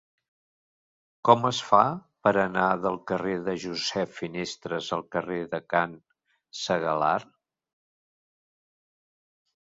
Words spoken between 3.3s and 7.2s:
de Josep Finestres al carrer de Can Segalar?